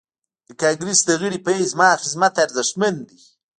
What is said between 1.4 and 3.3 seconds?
په حيث زما خدمت ارزښتمن دی.